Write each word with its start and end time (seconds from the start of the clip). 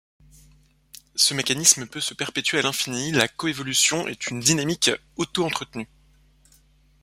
Ce 1.13 1.35
mécanisme 1.35 1.85
peut 1.85 1.99
se 2.01 2.15
perpétuer 2.15 2.57
à 2.57 2.61
l’infini, 2.63 3.11
la 3.11 3.27
coévolution 3.27 4.07
est 4.07 4.31
une 4.31 4.39
dynamique 4.39 4.89
autoentretenue. 5.15 5.87